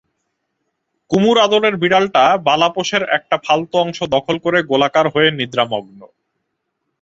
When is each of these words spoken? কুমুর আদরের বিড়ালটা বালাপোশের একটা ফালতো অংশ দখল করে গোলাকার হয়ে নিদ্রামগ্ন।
কুমুর 1.11 1.37
আদরের 1.39 1.75
বিড়ালটা 1.77 2.23
বালাপোশের 2.47 3.03
একটা 3.17 3.35
ফালতো 3.45 3.75
অংশ 3.79 3.99
দখল 4.15 4.35
করে 4.39 4.59
গোলাকার 4.63 5.05
হয়ে 5.09 5.29
নিদ্রামগ্ন। 5.31 5.99